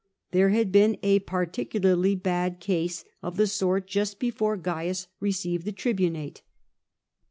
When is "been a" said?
0.71-1.19